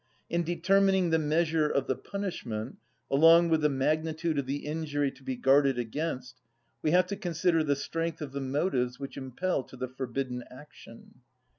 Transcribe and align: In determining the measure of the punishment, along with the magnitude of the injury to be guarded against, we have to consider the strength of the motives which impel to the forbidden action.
In 0.31 0.41
determining 0.41 1.11
the 1.11 1.19
measure 1.19 1.69
of 1.69 1.85
the 1.85 1.95
punishment, 1.95 2.79
along 3.11 3.49
with 3.49 3.61
the 3.61 3.69
magnitude 3.69 4.39
of 4.39 4.47
the 4.47 4.65
injury 4.65 5.11
to 5.11 5.21
be 5.21 5.35
guarded 5.35 5.77
against, 5.77 6.41
we 6.81 6.89
have 6.89 7.05
to 7.05 7.15
consider 7.15 7.63
the 7.63 7.75
strength 7.75 8.19
of 8.19 8.31
the 8.31 8.41
motives 8.41 8.99
which 8.99 9.15
impel 9.15 9.61
to 9.65 9.77
the 9.77 9.87
forbidden 9.89 10.43
action. 10.49 11.21